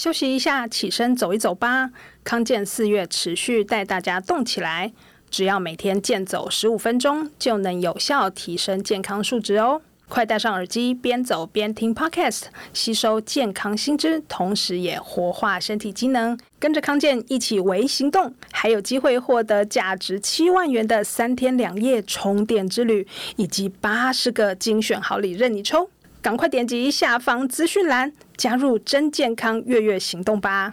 [0.00, 1.90] 休息一下，起身走一走吧。
[2.24, 4.90] 康健四月持续带大家动起来，
[5.30, 9.82] 只要每天健走十五分钟，就能有效提升健康数值哦。
[10.08, 16.38] 快戴上耳机，边走边听 Podcast，吸收健康新知，同时也活化身体机能。
[16.58, 23.06] 跟着康健一起微行动，还有机会获得价值七万元的三天两夜充电之旅，
[23.36, 25.90] 以及八十个精选好礼任你抽。
[26.22, 30.72] 赶快点击下方资讯栏，加入真健康月月行动吧！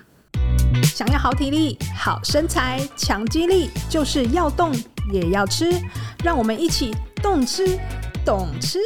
[0.83, 4.71] 想要好体力、好身材、强肌力，就是要动
[5.11, 5.69] 也要吃。
[6.23, 7.77] 让我们一起动吃、
[8.23, 8.79] 懂吃。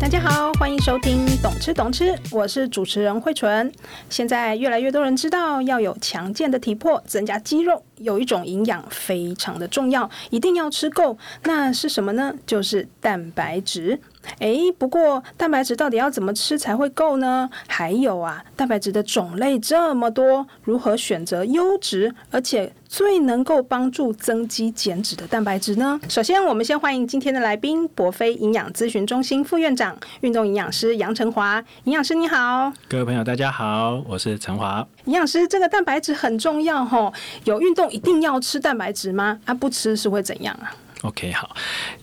[0.00, 3.72] 大家好，欢迎收听《懂吃懂吃》，我是主持人慧纯。
[4.10, 11.16] 现在越来越多人知道，要有强健的体魄，增加肌肉，有一种营养非常的重要，一定要吃够。
[11.44, 12.34] 那是什么呢？
[12.44, 14.00] 就是蛋白质。
[14.40, 17.48] 诶，不过蛋白质到底要怎么吃才会够呢？
[17.66, 26.00] 还有啊，蛋白质的种类这么多，如何选择优质而且最能够帮助增肌减脂的蛋白质呢？
[26.08, 31.62] 首先，我们先欢迎今天的来宾——博飞营养咨询中心副院长、运动营养师杨成华。
[31.84, 34.86] 营养师你好，各位朋友大家好，我是陈华。
[35.04, 37.12] 营养师，这个蛋白质很重要吼，
[37.44, 39.38] 有运动一定要吃蛋白质吗？
[39.44, 41.54] 啊，不吃是会怎样啊？OK，好，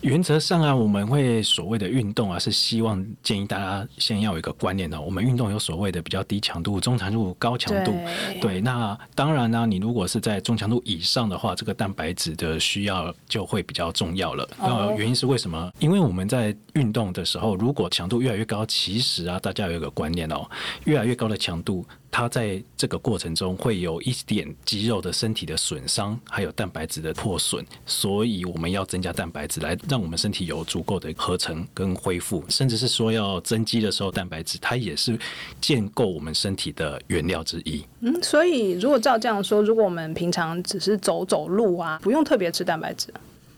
[0.02, 7.92] 原则上啊，我们会所谓的运动啊，是希望建议大家先要有一个观念哦，我们运动有所谓的比较低强度、中强度、高强度。
[7.92, 14.48] 对，对，那当然呢，你如果是在中强度以上的话，这个蛋白质的需要就会比较重要了。
[14.58, 15.72] 那、哦、原因是为什么？
[15.80, 20.50] 因为我们在运动的时候，如果强度越来越高，其实啊，大家有一个观念哦，
[20.86, 21.86] 越来越高的强度。
[22.18, 35.20] 它在这个过程中会有一点肌肉的身体的损伤，还有蛋白质的破损，所以我们要增加蛋白质来让我们身体有足够的合成跟恢复，甚至是说要增肌的时候，蛋白质它也是
[35.60, 37.84] 建构我们身体的原料之一。
[38.00, 43.14] 嗯，所以如果照这样说，如果我们平常只是走走路啊，不用特别吃蛋白质。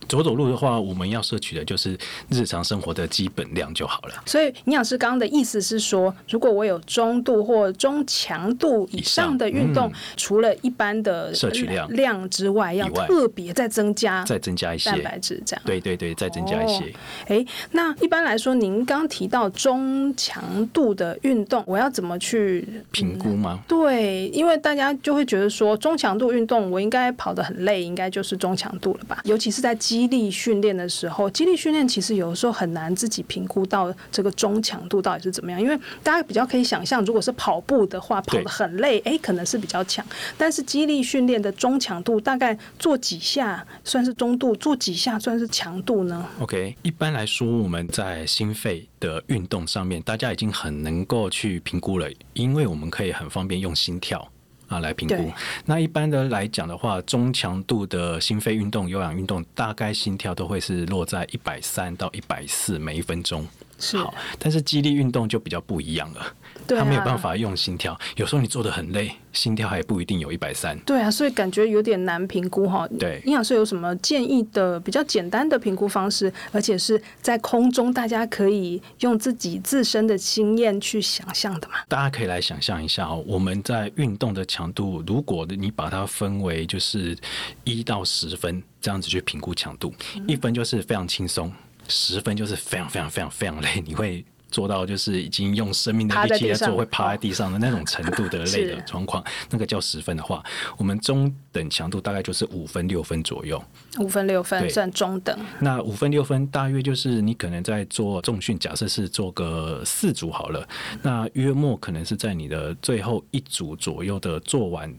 [0.08, 1.98] 走走路的话，我们要摄取的就是
[2.30, 4.14] 日常生活的基本量就好了。
[4.26, 15.62] 所以营养师刚刚的意思是说，如果我有中度或中强度以上的运动，嗯、除了一般的摄取量量之外，要特别再增加再增加一些蛋白质，这样。
[15.66, 16.94] 对对对，再增加一些。
[17.28, 23.60] 哎、哦，那一般来说，您刚提到中强度的运动，我要怎么去评估吗？
[23.68, 29.22] 对，因为大家就会觉得说，中强度运动我应该跑得很累，应该就是中强度了吧？
[29.24, 40.06] 尤其是在肌肌力训练的时候，肌力训练其实有的时候很难自己评估到这个中强度到底是怎么样，因为大家比较可以想象，如果是跑步的话，跑得很累，哎，可能是比较强。
[40.38, 54.32] 但是肌力训练的中强度，大概做几下算是中度，做几下算是强度呢？OK，一般来说，我们在心肺的运动上面，大家已经很能够去评估了，因为我们可以很方便用心跳。
[54.68, 55.32] 啊，来评估。
[55.66, 63.48] 那一般的来讲的话，中强度的心肺运动、有氧运动，大概心跳都会是落在一百三到一百四每一分钟。
[63.78, 63.98] 是。
[63.98, 66.34] 好，但是肌力运动就比较不一样了。
[66.68, 69.12] 他没有办法用心跳，有时候你做的很累。
[69.34, 72.88] 心跳还不一定有一百三，对啊，所以感觉有点难评估哈。
[73.00, 81.76] 对，营养师有什么建议的比较简单的评估方式，而且是在空中大家可以用自己自身的经验去想象的嘛？
[81.88, 87.16] 大家可以来想象一下哦，我们在运动的强度，如果你把它分为就是
[87.64, 91.54] 一到十分这样子去评估强度，嗯，一分就是非常轻松，
[91.88, 94.26] 十分就是非常非常非常非常累，你会。
[94.50, 100.42] 做到就是已经用生命的力气在做，会趴在地上的那种程度的累的 状况，那个叫十分的话，
[100.78, 103.62] 我们中等强度大概就是五分六分左右。
[104.00, 105.38] 五分六分算中等。
[105.60, 110.66] 那五分六分大约就是你可能在做重训，假设是做个四组好了，
[111.02, 114.92] 那约莫可能是在你的最后一组左右的做完，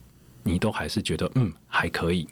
[0.43, 2.28] 你都还是觉得嗯还可以。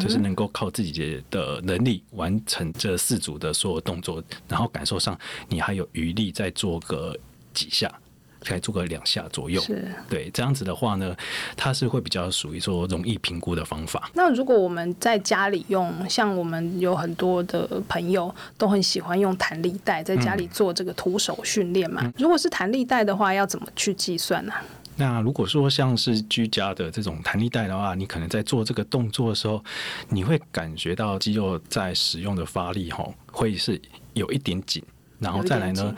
[0.00, 5.18] 就是能够靠自己的能力完成这四组的所有动作，然后感受上
[5.48, 7.16] 你还有余力再做个
[7.54, 7.92] 几下，
[8.40, 9.60] 再做个两下左右。
[9.60, 11.16] 是，对，这样子的话呢，
[11.56, 14.10] 它是会比较属于说容易评估的方法。
[14.14, 22.02] 那如果我们在家里用，像我们有很多的朋友都很喜欢用弹力带在家里做这个徒手训练嘛。
[22.04, 24.52] 嗯，如果是弹力带的话，要怎么去计算呢？
[24.98, 29.64] 那如果说像是居家的这种弹力带的话，你可能在做这个动作的时候，
[30.08, 33.80] 你会感觉到肌肉在使用的发力吼，会是
[34.14, 34.82] 有一点紧，
[35.20, 35.94] 然后再来呢，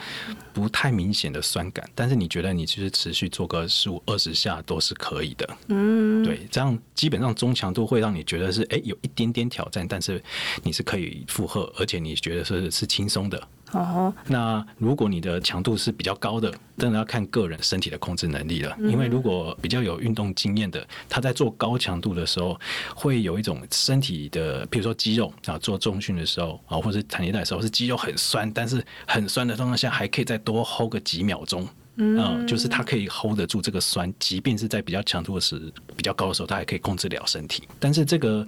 [0.52, 10.22] 不太明显的酸感，但是你觉得你其实持续做个十五二十下都是可以的，嗯，对，这样基本上中强度会让你觉得是哎有一点点挑战，但是
[10.62, 13.42] 你是可以负荷，而且你觉得是是轻松的。
[13.72, 18.76] 哦，那如果你的强度是比较高的，真的要看个人身体的控制能力了。
[18.80, 22.58] 因为如果比较有运动经验的，他在做高强度的时候，
[22.94, 31.66] 会有一种身体的，比如说肌肉啊，做重训的时候啊，或者是弹力带的时候，是肌肉很酸，但是很酸的状况下，还可以再多 hold 个几秒钟。
[31.96, 35.60] 嗯，就是他可以 hold 得住这个酸，即便是在比较强度的时
[35.96, 37.68] 比较高的时候，他还可以控制了身体。
[37.78, 38.46] 但是这个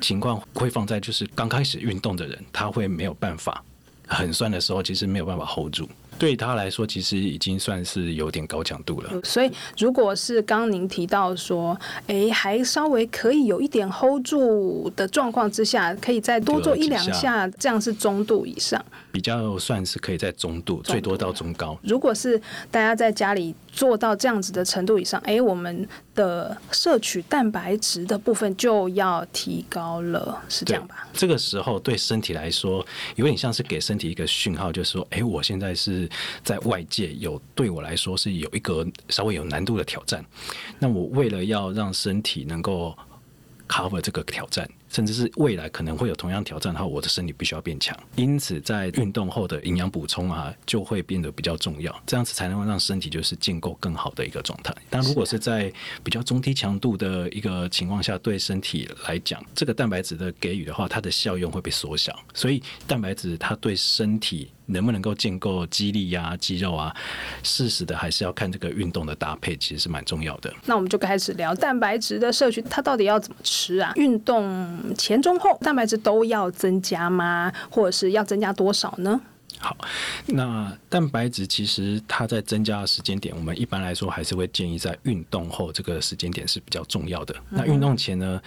[0.00, 3.62] 情况会放在就是刚开始运动的人，他会没有办法。
[4.06, 5.88] 很酸的时候，其实没有办法 hold 住。
[6.18, 9.10] 对他来说，其实已经算是有点高强度了。
[9.22, 18.82] 所以，如果是刚刚您提到说，哎，还稍微可以有一点 hold 住的状况之下，可以再多做一两下，这样是中度以上。
[19.12, 21.78] 比较算是可以在中度，中度最多到中高。
[21.82, 22.40] 如果是
[22.70, 31.08] 大家在家里做到这样子的程度以上，哎，我们的摄取蛋白质的部分就要提高了，是这样吧？
[31.12, 32.84] 这个时候对身体来说，
[33.16, 36.03] 有点像是给身体一个讯号，就是说，哎，我现在是。
[36.42, 40.24] 在外界有对我来说是有一个稍微有难度的挑战，
[40.78, 42.96] 那我为了要让身体能够
[43.68, 44.68] cover 这个挑战。
[44.90, 47.98] 甚至是未来可能会有同样挑战的话，我的身体必须要变强。
[48.14, 51.92] 因此，在运动后的营养补充啊，就会变得比较重要。
[52.06, 54.72] 这样子才能够让身体就是建构更好的一个状态。
[54.88, 55.72] 但如果是在
[56.04, 62.16] 比较中低强度的一个情况下，对身体来讲，这个蛋白质的给予的话，它的效用会被缩小。
[62.32, 66.94] 所以，蛋白质它对身体能不能够建构肌力呀、肌肉啊，
[67.42, 70.52] 适时的还是要看这个运动的搭配，其实是蛮重要的。
[70.66, 73.92] 那我们就开始聊蛋白质的摄取，它到底要怎么吃啊？
[73.96, 74.94] 运动。
[74.96, 77.52] 前中后蛋白质都要增加吗？
[77.70, 79.20] 或者是要增加多少呢？
[79.60, 79.76] 好，
[80.26, 87.34] 那蛋白质其实它在增加的时间点，我们一般来说还是会建议在运动后这个时间点是比较重要的。
[87.50, 88.40] 嗯、那运动前呢，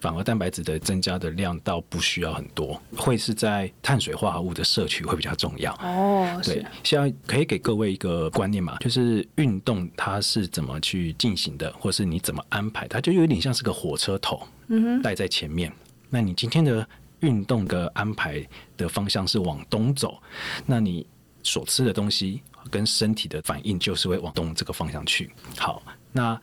[0.00, 5.72] 反而蛋白质的增加的量倒不需要很多，会是在碳水化合物的摄取会比较重要。
[5.82, 15.72] 哦，对，现在可以给各位一个观念嘛，就是运动它是怎么去进行的，或是你怎么安排，它就有点像是个火车头，嗯哼，带在前面。
[16.10, 16.86] 那你今天的
[17.20, 18.46] 运动的安排
[18.76, 20.22] 的方向是往东走，
[20.66, 21.06] 那你
[21.42, 25.30] 所吃的东西跟身体的反应就是会往东这个方向去。
[25.56, 25.82] 好，
[26.12, 26.40] 那。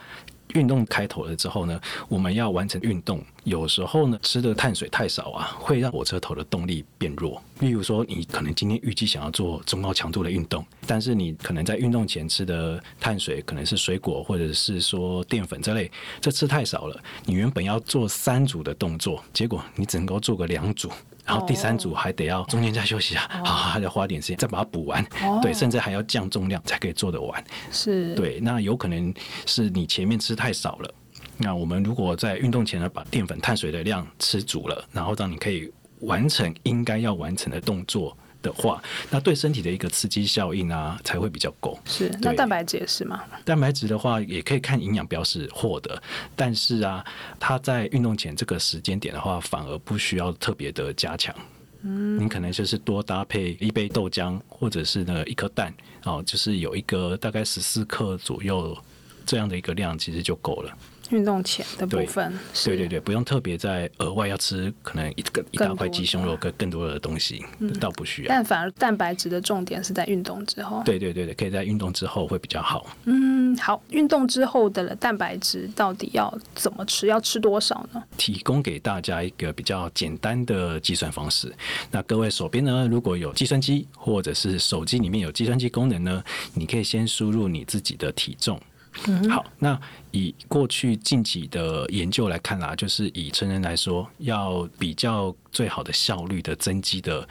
[0.49, 7.41] 运动开头了之后呢，我们要完成运动，有时候呢吃的碳水太少啊，会让火车头的动力变弱。
[7.59, 15.89] 例如说，你可能今天预计想要做中高强度的运动，但是你可能在运动前吃的碳水可能是水果或者是说淀粉之类，
[16.21, 17.01] 这吃太少了。
[17.25, 20.91] 你原本要做三组的动作，结果你只能够做个两组。
[21.25, 23.73] 然后第三组还得要中间再休息啊，好、oh.
[23.73, 25.41] 还得花点时间再把它补完，oh.
[25.41, 27.43] 对，甚至还要降重量才可以做得完。
[27.71, 29.13] 是，对，那有可能
[29.45, 30.93] 是你前面吃太少了。
[31.37, 35.71] 那我们如果在运动前呢，把淀粉、碳水的量吃足了，然后让你可以
[36.01, 38.15] 完成应该要完成的动作。
[38.43, 38.79] 的话，
[39.09, 41.79] 那对身体的一个刺激效应啊，才会比较够。
[41.85, 43.23] 是，那蛋白质也是吗？
[43.43, 45.99] 蛋白质的话，也可以看营养标示获得，
[46.35, 47.03] 但是啊，
[47.39, 51.33] 它在运动前这个时间点的话，反而不需要特别的加强。
[51.81, 55.73] 嗯，你可能就是多搭配一杯豆浆，或者是呢一颗蛋，
[56.03, 58.77] 哦，就是有一个大概十四克左右
[59.25, 60.77] 这样的一个量，其实就够了。
[61.13, 62.33] 运动前的部分，
[62.65, 68.29] 对，对对对，不用特别再额外要吃可能一个一大块鸡胸肉跟更多的东西，嗯、倒不需要。
[68.29, 70.81] 但反而蛋白质的重点是在运动之后。
[70.83, 72.87] 对对对对，可以在运动之后会比较好。
[73.05, 77.07] 嗯，好，运动之后的蛋白质到底要怎么吃？
[77.07, 78.03] 要吃多少呢？
[78.17, 81.53] 提供给大家一个比较简单的计算方式。
[81.91, 86.23] 那各位手边呢，如果有计算机或者是手机里面有计算机功能呢，
[86.53, 88.59] 你可以先输入你自己的体重。
[89.07, 89.79] 嗯、好，那
[90.11, 97.27] 以过去近期的研究来看啦，就是以成人来说，要比较最好的效率的增肌的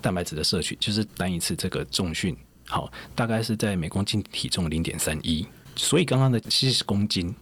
[0.00, 7.34] 蛋白质的摄取，就是单一次这个重训，好，大概是在每公斤体重零点三一，所以刚刚的七十公斤，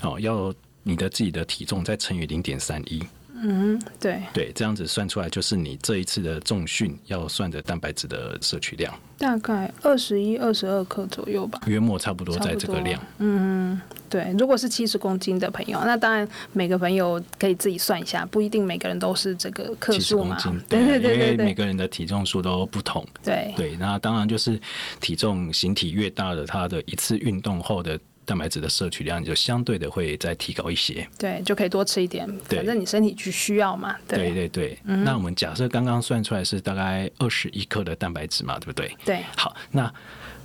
[0.00, 3.02] 好，要你的自己的体重再乘以零点三一。
[3.42, 13.00] 嗯，对对，这样子算出来就是你这一次的重训要算的蛋白质的摄取量，大概二十一、二十二克左右吧，约莫差不多在这个量。
[13.18, 20.36] 嗯，对，如果是七十公斤的朋友，那当然每个朋友可以自己算一下，不一定每个人都是这个克数嘛。
[20.68, 23.06] 对对对，因为每个人的体重数都不同。
[23.22, 24.60] 对对，那当然就是
[25.00, 27.98] 体重形体越大的，他的一次运动后的。
[28.28, 33.96] 蛋白质的摄取量就相对的会再提高一些，对，就可以多吃一点，反正你身体去需要嘛。
[34.06, 38.94] 对对对，那我们假设刚刚算出来是大概二十一克的蛋白质嘛，对不对？
[39.02, 39.24] 对。
[39.34, 39.90] 好，那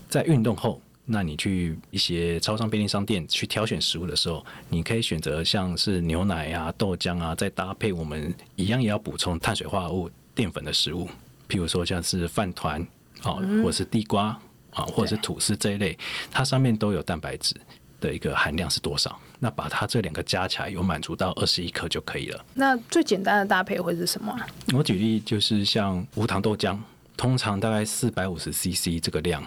[0.08, 11.06] 在运动后，那你去一些超商、便利商店去挑选食物的时候，你可以选择像是牛奶啊、豆浆啊，再搭配我们一样也要补充碳水化合物、淀粉的食物，
[11.50, 12.88] 譬如说像是饭团。
[13.25, 14.38] 哦，或是地瓜
[14.74, 15.98] 啊，或者是吐司这一类，
[16.32, 17.56] 它上面都有蛋白质
[18.00, 19.20] 的一个含量是多少？
[19.39, 22.46] 那把它这两个加起来，有满足到二十一克就可以了。
[22.53, 24.34] 那最简单的搭配会是什么？
[24.74, 26.77] 我举例就是像无糖豆浆，
[27.18, 29.44] 通常大概四百五十 CC 这个量，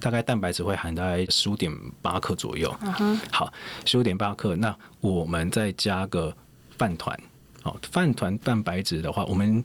[0.00, 2.74] 大概蛋白质会含大概十五点八克左右。
[2.80, 3.52] 嗯哼，好，
[3.84, 6.34] 十五点八克，那我们再加个
[6.78, 7.18] 饭团。
[7.60, 9.62] 好，饭团蛋白质的话，我们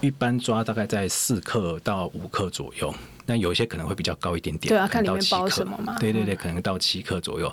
[0.00, 2.94] 一般抓大概在四克到五克左右。
[3.26, 5.96] 那有一些可能会比较高一点点，对啊，看里面包什么嘛。
[5.98, 7.52] 对对对，可能到七克左右，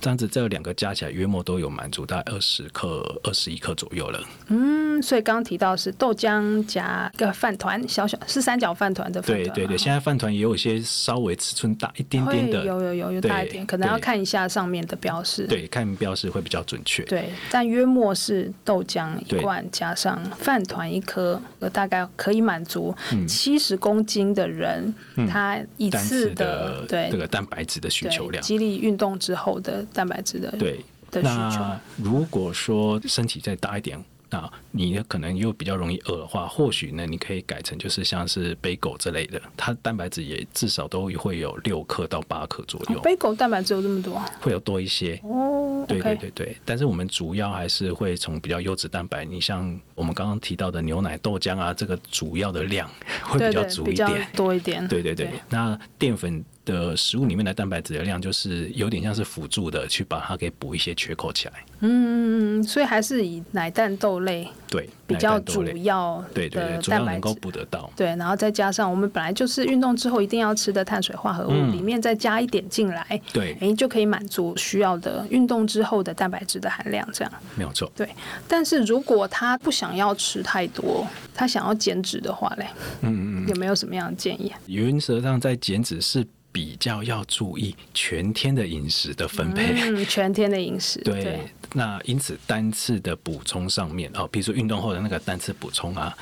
[0.00, 4.20] 这样子这两个加起来约莫都有满足大概二十克、二十一克左右了。
[4.48, 9.44] 嗯，所以刚刚提到是豆浆加个饭团，小小是三角饭团的饭团。
[9.44, 15.46] 对对对，现在饭团也有一些稍微尺寸大一点点的，有有有有大一点，可能要看一下上面的标示。
[15.46, 17.02] 对，看标示会比较准确。
[17.04, 21.40] 对，但约莫是豆浆一罐加上饭团一颗，
[21.72, 22.94] 大概可以满足
[23.26, 24.94] 七十公斤的人。
[25.28, 31.60] 它一次的对这个蛋白质的需求量，激励运动之后的蛋白质的对的需求。
[31.60, 34.02] 那如果说身体再大一点。
[34.34, 42.98] 那你可能又比较容易饿的话，或许呢，你可以改成就是像是杯狗之类的，它蛋白质也至少都会有六克到八克左右。
[42.98, 44.20] 贝狗蛋白质有这么多？
[44.40, 45.84] 会有多一些哦。
[45.86, 52.90] 对对对对，但是我们主要还是会从比较优质蛋白，你像我们刚刚提到的牛奶、豆浆啊，这个主要的量
[53.22, 54.88] 会比较足一点，多一点。
[54.88, 56.44] 对对对，那淀粉。
[56.64, 61.54] 的食物里面的蛋白质的量，就是有点像是辅助的，去把它给补一些缺口起来。
[61.80, 67.90] 嗯，所以还是以奶蛋豆类对比较主要的对对对，主要能够补得到。
[67.94, 77.06] 对，然后再加上我们本来就是运动之后一定要吃的碳水化合物，嗯、里面再加一点进来，对，哎，就可以满足需要的运动之后的蛋白质的含量。
[77.12, 77.92] 这样没有错。
[77.94, 78.08] 对，
[78.48, 82.66] 但是如果他不想要吃太多，他想要减脂的话嘞，
[83.02, 84.50] 嗯嗯，有没有什么样的建议？
[84.66, 86.26] 原则上在减脂是。
[86.54, 91.00] 比较要注意全天的饮食的分配，嗯，全天的饮食。
[91.00, 91.40] 对，对，
[91.72, 96.16] 那因此单次的补充上面哦，比如说运动后的那个单次补充啊，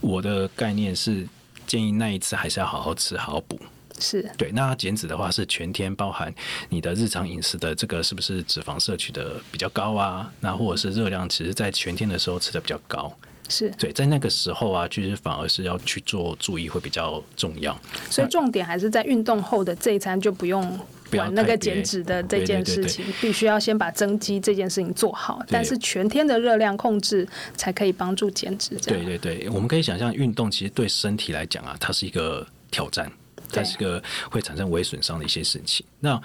[0.00, 1.28] 我的概念是
[1.66, 3.60] 建议那一次还是要好好吃，好好补。
[4.00, 4.50] 是对。
[4.52, 6.34] 那减脂的话是全天包含
[6.70, 10.32] 你的日常饮食的这个是不是脂肪摄取的比较高啊？
[10.40, 13.14] 那或者是热量，其实在全天的时候吃的比较高。
[13.48, 17.78] 是对，在那个时候啊，其实反而是要去做注意会比较重要。
[18.10, 20.62] 所以重点还是在运动后的这一餐就不用
[21.10, 25.42] 管那个减脂的这件事情，必须要先把增肌这件事情做好。
[25.48, 28.74] 但是全天的热量控制才可以帮助减脂。
[28.76, 33.10] 对对对，我们可以想象运动其实对身体来讲啊，它是一个挑战，
[33.50, 35.84] 它是一个会产生微损伤的一些事情。
[36.00, 36.20] 那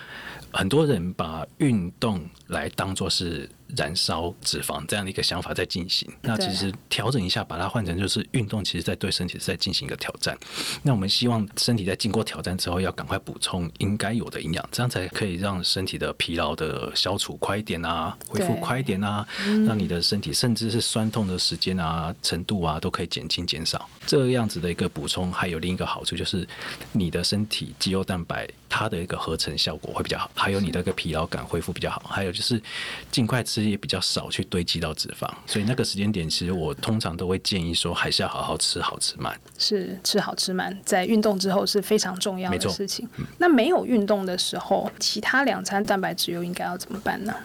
[0.51, 3.50] 很多人把运动来当做是。
[3.77, 10.36] 燃烧脂肪这样的一个想法在进行，那其实调整一下，把它换成就是运动，其实在对身体是在进行一个挑战。
[10.82, 19.24] 那我们希望身体在经过挑战之后，要赶快补充应该有的营养，这样才可以让身体的疲劳的消除快一点啊，恢复快一点啊，
[19.68, 23.88] 让你的身体甚至是酸痛的时间啊、程度啊都可以减轻减少。
[24.08, 26.48] 这样子的一个补充，还有另一个好处就是
[26.91, 32.60] 你的身体肌肉蛋白它的一个合成效果会比较好，还有你的个疲劳感恢复比较好，还有就是
[33.12, 33.60] 尽快吃。
[33.69, 39.38] 也比较少去堆积到脂肪，所以那个时间点，其实我通常都会建议说，还是要好好吃好吃慢。
[39.58, 43.08] 是吃好吃慢，在运动之后是非常重要的事情。
[43.17, 47.36] 嗯、那没有运动的时候，其他两餐蛋白质又应该要怎么办呢？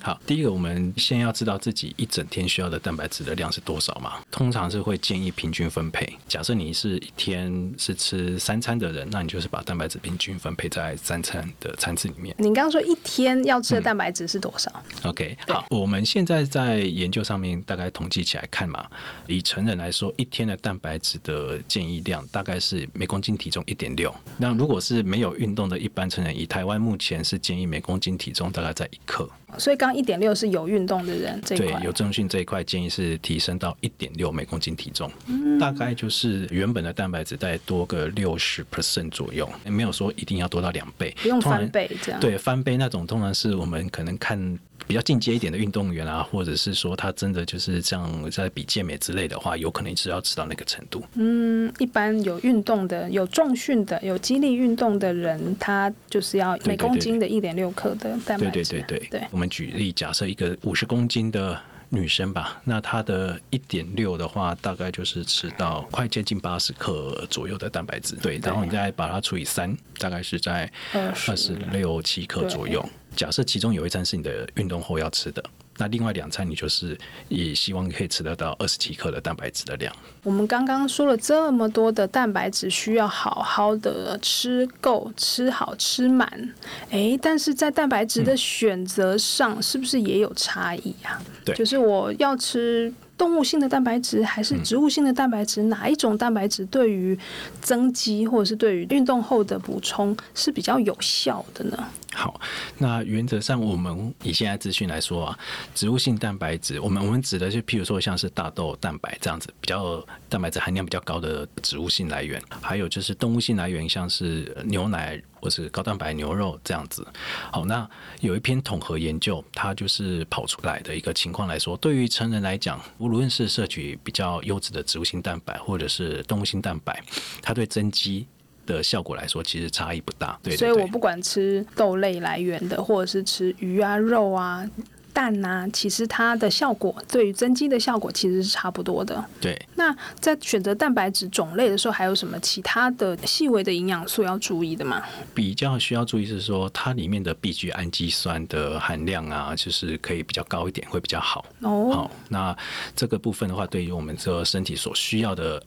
[0.00, 4.20] 好，第一个我们先要知道自己一整天需要的蛋白质的量是多少嘛？
[4.30, 6.06] 通常是会建议平均分配。
[6.28, 12.34] 假设你是一天是吃三餐的人，那你就是把蛋白质平均分配在三餐的餐次里面。
[12.38, 14.70] 你刚刚说一天要吃的蛋白质是多少？
[15.02, 18.86] 嗯，OK，好，我们现在在研究上面大概统计起来看嘛，
[19.26, 24.14] 以成人来说，一天的蛋白质的建议量大概是每公斤体重一点六。
[24.36, 29.28] 那如果是没有运动的一般成人，以台湾目前是建议每公斤体重大概在一克。
[29.58, 44.58] 所以刚一点六是有运动的人这一块，对，有增训这一块建议是提升到一点六每公斤体重，嗯，大概就是原本的蛋白质再多个六十 percent 左右，没有说一定要多到两倍，不用翻倍这样，对，翻倍那种通常是我们可能看。
[44.86, 51.02] 比较进阶一点的运动员啊，或者是说他真的就是这样在比健美之类的话，有可能是要吃到那个程度。
[51.14, 58.52] 嗯，一般有运动的、有重训的、有肌力运动的人，他就是要每公斤的一点六克的蛋白质。
[58.52, 59.28] 对对对对，对。
[59.30, 68.16] 我们举例，假设一个五十公斤的女生吧，那她的一点六的话，大概就是吃到快接近八十克左右的蛋白质。
[68.16, 72.84] 对，然后你再把它除以三，大概是在二十六七克左右。
[73.14, 75.42] 假设其中有一餐是你的运动后要吃的。
[75.76, 76.96] 那另外两餐，你就是
[77.28, 79.92] 也希望可以吃得到二十七克的蛋白质的量。
[80.22, 86.54] 我们刚刚说了这么多的蛋白质，需要好好的吃够、吃好、吃满。
[86.90, 91.20] 诶，但是在蛋白质的选择上，是不是也有差异啊？
[91.44, 92.92] 对，就是我要吃。
[93.16, 97.18] 动物性的蛋白质还是植物性的蛋白质，嗯，哪一种蛋白质对于
[97.60, 101.88] 增肌或者是对于运动后的补充是比较有效的呢？
[102.12, 102.40] 好，
[102.78, 105.38] 那原则上我们以现在资讯来说啊，
[105.74, 115.20] 植物性蛋白质，我们我们指的是譬如说像是大豆蛋白这样子比较蛋白质含量比较高的植物性来源，还有就是动物性来源，像是牛奶。
[115.44, 117.06] 或是高蛋白牛肉这样子，
[117.52, 117.86] 好，那
[118.20, 126.98] 有一篇统合研究，它就是跑出来的一个情况来说，对于成人来讲，无论是摄取比较优质的植物性蛋白，或者是动物性蛋白，
[127.42, 128.26] 它对增肌
[128.64, 130.40] 的效果来说，其实差异不大。
[130.42, 134.66] 对，所以我不管吃豆类来源的，或者是吃鱼啊、肉啊。
[135.14, 139.24] 蛋呐、啊，其实它的效果对于增肌的效果其实是差不多的。
[139.40, 139.58] 对。
[139.76, 145.02] 那在选择蛋白质种类的时候，还有什么其他的细微的营养素要注意的吗？
[145.32, 151.46] 比较需要注意是说，它里面的必需氨基酸的含量啊，就是可以比较高一点，会比较好。
[151.60, 151.90] 哦。
[151.92, 152.54] 好，那
[152.96, 155.62] 这个部分的话，对于我们这个身体所需要的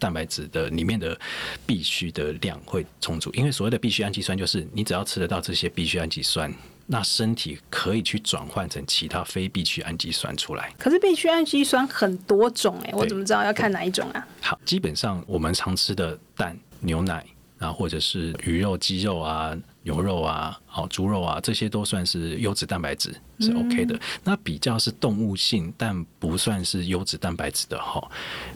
[0.00, 1.18] 蛋白质的里面的
[1.64, 6.52] 必需的量会充足，因为所谓的必需氨基酸，就是你只要吃得到这些必需氨基酸。
[6.90, 10.72] 那身体可以去转换成其他非必需氨基酸出来。
[10.78, 14.26] 可是必需氨基酸很多种哎，我怎么知道要看哪一种啊？
[14.40, 17.22] 好，基本上我们常吃的蛋、牛奶，
[17.58, 23.94] 然后或者是鱼肉、鸡肉啊、牛肉啊、好猪肉啊，这些都算是优质蛋白质，是 OK 的。
[23.94, 24.00] 嗯。
[24.24, 28.02] 那比较是动物性但不算是优质蛋白质的哈，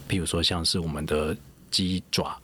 [0.09, 1.37] 譬如说像是我们的
[1.71, 2.41] 鸡爪。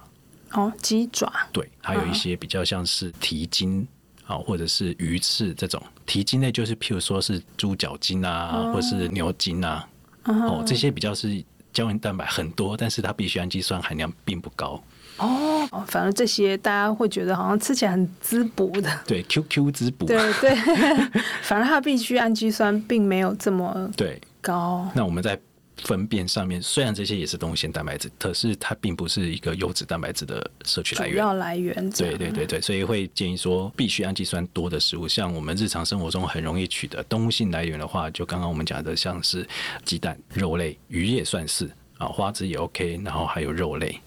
[0.53, 1.33] 哦，鸡爪。
[1.51, 3.89] 对，还有一些比较像是蹄筋。
[4.29, 8.75] 啊，或者是鱼翅这种蹄筋类，就是譬如说是猪脚筋啊，oh.
[8.75, 9.89] 或者是牛筋啊
[10.25, 10.37] ，oh.
[10.37, 11.43] 哦，这些比较是
[11.73, 14.81] 胶原蛋白很多，但是它必需氨基酸含量并不高。
[15.17, 20.55] 哦、oh.，反正这些大家会觉得好像吃起来很滋补的，对，QQ 滋补， 对对，
[21.43, 24.87] 反正它必需氨基酸并没有这么对高。
[24.95, 25.41] 那我们在。
[25.85, 31.15] 分辨上面虽然这些也是动物性蛋白质，可是它并不是一个优质蛋白质的摄取来源。
[31.15, 31.91] 主要来源。
[31.91, 39.47] 对对对对，所以会建议说，必须氨基酸多的食物，像我们日常生活中很容易取得动物性来源的话，就刚刚我们讲的，像是
[39.85, 44.01] 鸡蛋、肉类、鱼也算是啊，花枝也 OK，然后还有肉类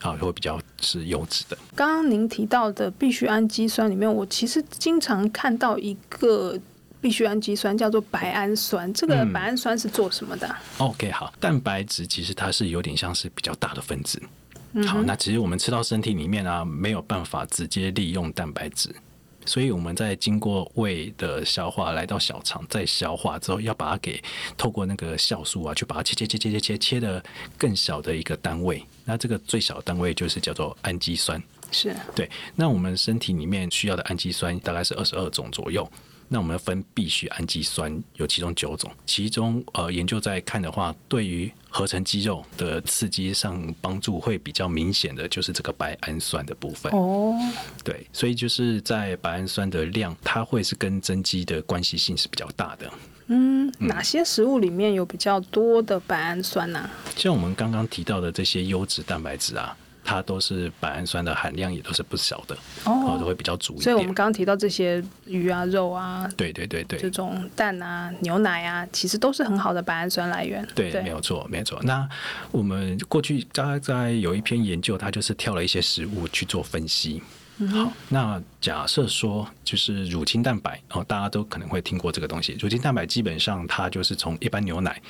[0.00, 1.58] 啊，会比较是优质的。
[1.74, 6.58] 刚刚您提到的必需氨基酸里面，我其实经常看到一个。
[7.00, 10.48] 必需氨基酸叫做白氨酸，这个白氨酸是做什么的？
[10.78, 14.20] 嗯，OK，好，蛋白质其实它是有点像是比较大的分子。
[14.86, 18.94] 好，那其实我们吃到身体里面啊，没有办法直接利用蛋白质，
[19.46, 24.22] 所以我们在经过胃的消化来到小肠，再消化之后，要把它给
[24.56, 27.24] 透过那个酵素啊，去把它切切切切切切切的
[27.56, 28.84] 更小的一个单位。
[29.04, 31.42] 那这个最小的单位就是叫做氨基酸。
[31.70, 32.30] 是对。
[32.54, 35.90] 那我们身体里面需要的氨基酸大概是二十二种左右。
[36.28, 46.92] 那我们分必需氨基酸有其中九种，其中呃研究在看的话，对于合成肌肉的刺激上帮助会比较明显的就是这个白氨酸的部分。
[46.92, 47.34] 哦，
[47.82, 52.92] 对，所以就是在白氨酸的量，它会是跟增肌的关系性是比较大的。
[53.28, 56.78] 嗯，哪些食物里面有比较多的白氨酸呢？
[56.78, 56.90] 啊？
[57.16, 59.76] 像我们刚刚提到的这些优质蛋白质啊。
[60.08, 63.82] 它都是白氨酸的含量也都是不小的哦，都会比较足一点。
[63.82, 70.66] 所以我们刚刚提到这些鱼啊、肉啊，对对对对，这种蛋啊、牛奶啊，其实都是很好的白氨酸来源。
[70.74, 71.78] 对，对没有错，没有错。
[71.82, 72.08] 那
[72.50, 77.22] 我们过去大概在有一篇研究，它就是挑了一些食物去做分析。
[77.66, 82.56] 好，那假设说就是乳清蛋白哦，大家都可能会听过这个东西。
[82.60, 85.00] 乳清蛋白基本上它就是从一般牛奶，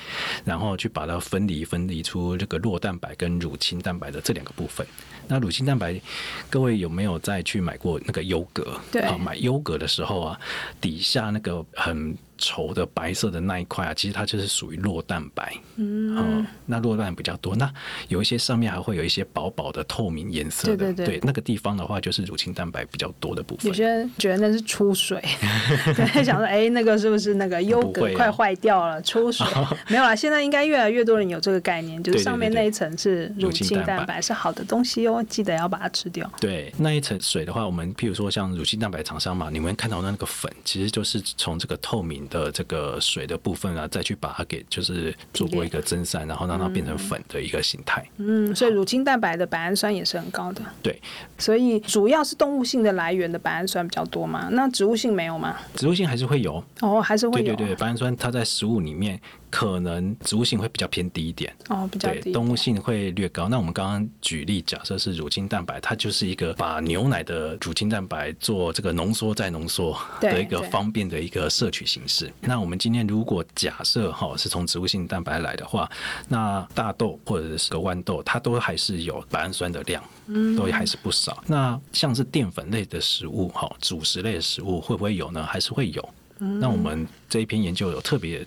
[0.44, 4.86] 然后去把它分离，分离出这个酪蛋白跟乳清蛋白的这两个部分。
[5.26, 6.00] 那乳清蛋白，
[6.48, 8.80] 各位有没有再去买过那个优格？
[8.90, 10.40] 对，啊，买优格的时候啊，
[10.80, 12.16] 底下那个很。
[12.38, 17.54] 稠的白色的那一块啊，其实它就是属于酪蛋白，嗯，哦、那酪蛋白比较多。
[17.56, 17.70] 那
[18.08, 23.66] 有一些上面还会有一些薄薄的透明颜色的，对对对，对，那个地方的话就是乳清蛋白比较多的部分。
[23.66, 25.20] 有些人觉得那是出水，
[25.96, 29.46] 对，想说哎、欸，那个是不是那个优格快坏掉了，出水？
[29.88, 36.30] 没有啦，现在应该越来越多人有这个概念，就是上面那一层是乳清蛋白，是好的东西哦，记得要把它吃掉。
[36.40, 42.27] 对，那一层水的话，我们譬如说像乳清蛋白厂商嘛，你们看到的那个粉，其实就是从这个透明。
[42.28, 48.04] 的这个水的部分啊，再去把它给就是做过一个蒸散，然后让它变成粉的一个形态。
[48.18, 50.62] 嗯，所以乳清蛋白的白氨酸也是很高的。
[50.82, 51.00] 对，
[51.38, 54.48] 所以主要是动物性的来源的白氨酸比较多嘛？
[54.52, 55.56] 那植物性没有吗？
[55.74, 57.46] 植物性还是会有哦，还是会有。
[57.46, 59.20] 对对对，白氨酸它在食物里面。
[59.50, 62.20] 可能植物性会比较偏低一点哦，比较低。
[62.20, 63.48] 对，动物性会略高。
[63.48, 72.17] 那我们刚刚举例，假设是乳清蛋白，它就是一个把牛奶的乳清蛋白做这个浓缩再浓缩的一个方便的一个摄取形式。
[72.40, 75.90] 那我们今天如果假设哈是从植物性蛋白来的话，
[76.28, 81.42] 那大豆或者是个豌豆，它都还是有白氨酸的量，嗯，都还是不少。
[81.46, 85.44] 那像是淀粉类的食物哈，主食类的食物会不会有呢？
[85.44, 86.08] 还是会有。
[86.38, 88.46] 那我们这一篇研究有特别。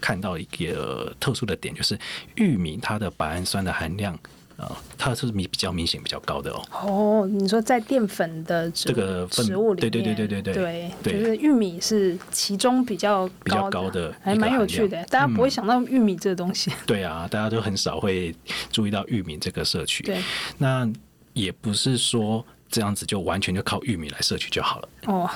[0.00, 1.98] 看到一个特殊的点，就是
[2.36, 4.16] 玉米它的白氨酸的含量，
[4.58, 6.62] 呃，它是比比较明显比较高的哦。
[6.72, 15.02] 哦，你说在淀粉的这个食物里面，对对对对对对对，就是玉米是其中比较比较高的，还蛮有趣的。
[15.04, 16.70] 大家不会想到玉米这个东西。
[16.70, 16.76] 嗯。
[16.86, 18.34] 对啊，大家都很少会
[18.70, 20.02] 注意到玉米这个摄取。
[20.02, 20.20] 对，
[20.58, 20.90] 那
[21.32, 22.44] 也不是说。
[22.70, 24.88] 这样子就完全就靠玉米来摄取就好了。
[25.06, 25.30] 哦，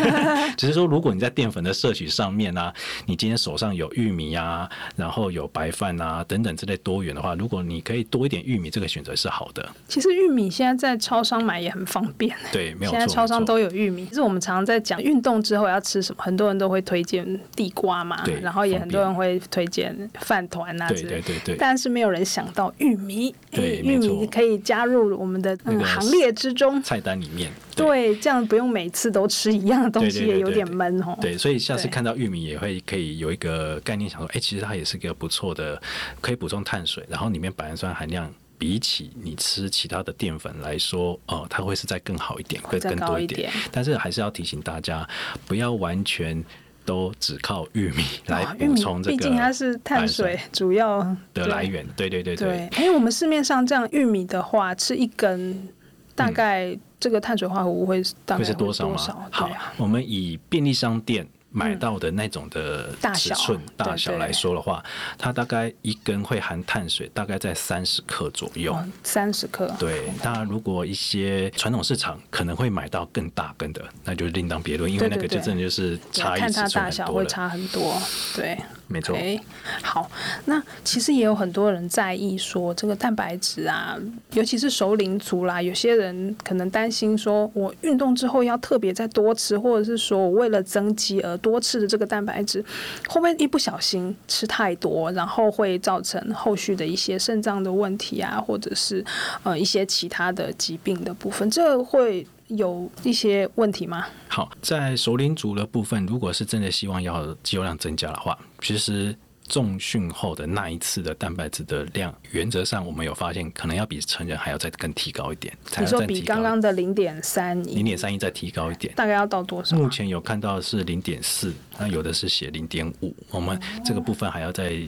[0.56, 2.74] 只是说如果你在淀粉的摄取上面呢、啊，
[3.06, 9.66] 你今天手上有玉米啊，然后有白饭啊等等之类多元的话，如果你可以多一点玉米，这个选择是好的。
[9.88, 12.36] 其实玉米现在在超商买也很方便。
[12.52, 12.98] 对，没有错。
[12.98, 14.06] 现在超商都有玉米。
[14.06, 21.20] 其实我们常常在讲运动之后要吃什么，很多人都会推荐地瓜嘛，对，然后也很多人会推荐饭团啊之类。
[21.20, 21.56] 对对对对。
[21.56, 26.73] 但是没有人想到玉米，对，玉米可以加入我们的行列之中。
[26.82, 31.16] 菜单里面对，对，这样不用每次都吃一样的东西，也有点闷哦。
[31.20, 35.80] 对，所以下次看到玉米也会可以有一个概念，想说，哎、欸，其实它也是个不错的，
[36.20, 43.50] 可以补充碳水，然后里面白氨酸含量比起你吃其他的淀粉来说，哦、呃，它会是再更好一点，会更多一点。
[43.70, 45.06] 但是还是要提醒大家，
[45.46, 46.42] 不要完全
[46.84, 51.86] 都只靠玉米来补充这个，毕竟它是碳水主要的来源。
[51.96, 52.58] 对对对对，对。
[52.78, 55.68] 哎、欸，我们市面上这样玉米的话，吃一根。
[56.14, 58.96] 大概这个碳水化合物会大概会是多少吗？
[59.30, 61.26] 好，我们以便利商店。
[61.56, 64.82] 买到的那种的尺寸大小来说的话，
[65.16, 68.76] 它大概一根会含碳水大概在三十克左右。
[69.04, 69.72] 三十克。
[69.78, 76.50] 对，当然如果一些传统市场可能会买到更大根的，那就另当别论，因为那个就真的就是差异尺寸很多了。
[76.50, 78.02] 看它大小会差很多，
[78.34, 79.16] 对，没错。
[79.16, 79.40] Okay,
[79.80, 80.10] 好，
[80.46, 83.96] 那其实也有很多人在意说这个蛋白质啊，
[84.32, 91.38] 尤其是熟龄族啦，有些人可能担心说我运动之后要特别再多吃，或者是说我为了增肌而。
[91.44, 92.64] 多吃的这个蛋白质，
[93.06, 99.04] 会不会一不小心吃太多，然后会造成后续的一些肾脏的问题啊，或者是
[99.42, 104.06] 呃一些其他的疾病的部分，这会有一些问题吗？
[104.28, 109.14] 好，在熟龄组的部分，如果是真的希望要肌肉量增加的话，其实。
[109.48, 115.56] 重训后的那一次的蛋白质的量，原则上我们有发现，可能要比成人还要再更提高一点。
[115.78, 119.76] 你说比刚刚的零点三一，零点三一再提高一点，大概要到多少？
[119.76, 123.14] 目前有看到是零点四，那有的是写零点五。
[123.30, 124.80] 我们这个部分还要再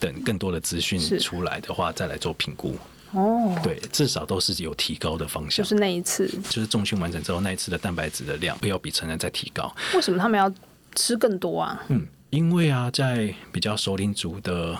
[0.00, 2.76] 等更多的资讯出来的话，再来做评估。
[3.12, 5.64] 哦，对，至少都是有提高的方向。
[5.64, 9.74] 就是那一次，就是重训完成之后那一次的蛋白质的量，不要比成人再提高。
[9.94, 10.52] 为什么他们要
[10.94, 11.82] 吃更多啊？
[11.88, 12.06] 嗯。
[12.30, 14.78] 因为啊，在比较首领族的。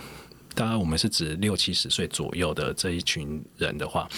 [0.54, 4.08] 当然，我们是指六七十岁左右的这一群人的话，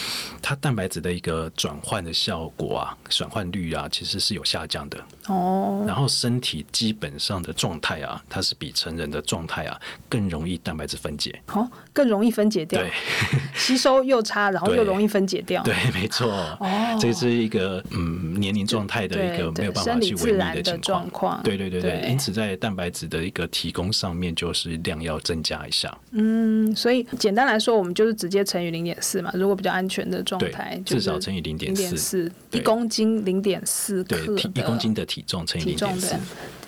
[0.41, 4.99] 它蛋白质的一个转换的效果啊，转换率啊，其实是有下降的。
[5.27, 5.85] 哦。
[5.87, 11.39] 然后身体基本上的状态啊，它是比成人的状态啊更容易蛋白质分解。
[11.49, 12.81] 哦，更容易分解掉。
[12.81, 12.91] 对。
[13.55, 15.63] 吸收又差， 然后又容易分解掉。
[15.63, 16.31] 对，对没错。
[16.61, 16.99] 哦。
[16.99, 21.43] 这是一个嗯年龄状态的一个没有办法去维持的情况。
[21.43, 22.07] 对对对对。
[22.09, 25.95] 因此，在蛋白质的一个提供上面，就是量要增加一下。
[26.13, 26.30] 嗯。
[26.33, 29.33] 嗯，所以简单来说，我们就是直接乘以零点四嘛。
[29.35, 34.17] 如果比较安全的状态，至少乘以零点四，一公斤零点四克，
[34.55, 36.15] 一公斤的体重乘以零点四，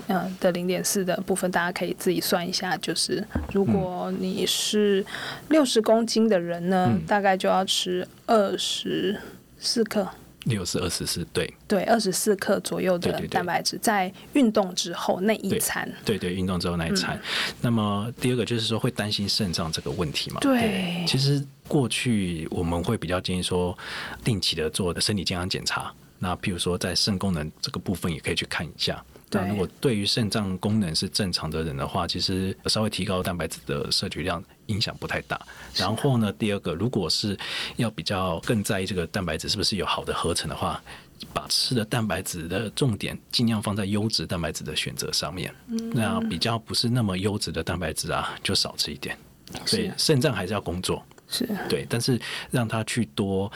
[0.08, 2.76] 嗯，的零点四的部分，大家可以自己算一下。
[2.78, 5.06] 就是如果你是
[5.48, 9.16] 六十公斤的人呢，嗯、大概就要吃二十
[9.58, 10.08] 四克。
[10.44, 17.16] 六是二十四，对对，二十四克左右的蛋白质，在运动之后那一餐，对对，运动之后那一餐。
[17.16, 20.40] 嗯、那么第二个就是说会担心肾脏这个问题嘛？
[20.40, 23.76] 对，对，其实过去我们会比较建议说，
[24.24, 25.92] 定期的做的身体健康检查。
[26.18, 29.04] 那譬如说在肾功能这个部分也可以去看一下。
[29.32, 35.40] 那如果对于肾脏功能是正常的人的话，其实稍微提高蛋白质的摄取量影响不太大。
[35.74, 37.36] 然后呢，第二个，如果是
[37.76, 40.82] 要比较更在意这个蛋白质是不是有好的合成的话，
[41.32, 45.54] 把吃的蛋白质的重点尽量放在优质蛋白质的选择上面。
[45.68, 49.16] 嗯，那比较不是那么优质的蛋白质啊，就少吃一点。
[49.66, 53.50] 所以肾脏还是要工作，是对，但是让他去多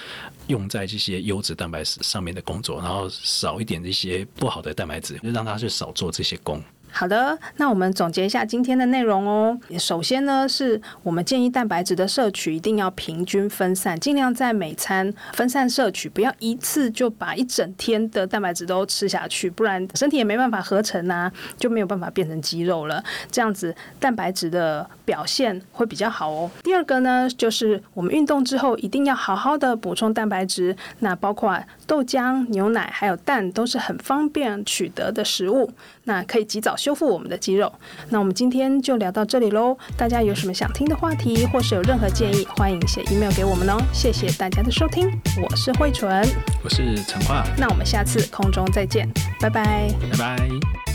[0.46, 6.62] 用在这些优质蛋白质上面的工作，然后少一点这些不好的蛋白质，就让他去少做这些工。
[6.98, 9.58] 好的，那我们总结一下今天的内容哦。
[9.78, 23.04] 首先呢，是我们建议蛋白质的摄取一定要平均分散，尽量在每餐分散摄取，不要一次就把一整天的蛋白质都吃下去，不然身体也没办法合成啊，就没有办法变成肌肉了。
[23.30, 26.50] 这样子蛋白质的表现会比较好哦。
[26.62, 35.70] 第二个呢，就是我们运动之后一定要好好的补充蛋白质，那包括豆浆、牛奶还有蛋都是很方便取得的食物，
[36.04, 37.72] 那可以及早修复我们的肌肉。
[38.10, 39.76] 那我们今天就聊到这里喽。
[39.96, 43.76] 大家有什么想听的话题，或是有任何建议，欢迎写 email 给我们哦。
[43.92, 45.10] 谢谢大家的收听，
[45.42, 46.24] 我是慧纯，
[46.62, 50.85] 我是陈化，那我们下次空中再见，拜拜，拜拜。